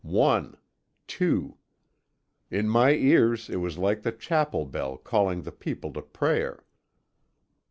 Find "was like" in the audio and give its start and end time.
3.57-4.01